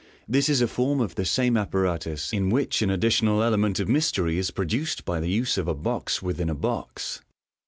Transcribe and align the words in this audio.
—This 0.35 0.49
is 0.49 0.61
a 0.63 0.67
form 0.67 0.99
of 0.99 1.13
the 1.13 1.25
same 1.25 1.55
apparatus, 1.55 2.33
in 2.33 2.49
which 2.49 2.81
an 2.81 2.89
additional 2.89 3.41
elemc 3.41 3.69
nt 3.69 3.79
of 3.81 3.87
mystery 3.87 4.39
is 4.39 4.49
pro 4.49 4.65
duced 4.65 5.05
by 5.05 5.19
the 5.19 5.29
use 5.29 5.59
of 5.59 5.67
a 5.67 5.75
box 5.75 6.23
within 6.23 6.49
a 6.49 6.55
box. 6.55 7.21